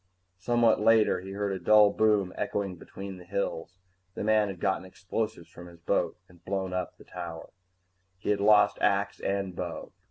Somewhat 0.39 0.79
later, 0.79 1.19
he 1.21 1.33
heard 1.33 1.51
a 1.51 1.59
dull 1.63 1.91
boom 1.91 2.33
echoing 2.35 2.75
between 2.75 3.17
the 3.19 3.23
hills. 3.23 3.77
The 4.15 4.23
man 4.23 4.47
had 4.47 4.59
gotten 4.59 4.83
explosives 4.83 5.47
from 5.51 5.67
his 5.67 5.77
boat 5.79 6.17
and 6.27 6.43
blown 6.43 6.73
up 6.73 6.97
the 6.97 7.03
tower. 7.03 7.51
He 8.17 8.31
had 8.31 8.39
lost 8.41 8.79
axe 8.81 9.19
and 9.19 9.55
bow. 9.55 9.91